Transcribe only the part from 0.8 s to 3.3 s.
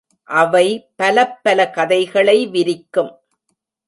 பலப்பல கதைகளை விரிக்கும்.